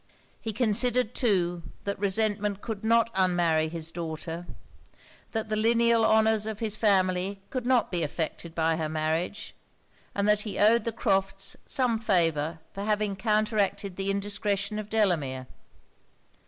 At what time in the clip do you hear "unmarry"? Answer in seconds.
3.13-3.69